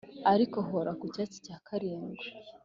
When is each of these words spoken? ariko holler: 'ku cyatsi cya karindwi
ariko 0.31 0.57
holler: 0.67 0.97
'ku 0.99 1.05
cyatsi 1.13 1.37
cya 1.45 1.57
karindwi 1.67 2.25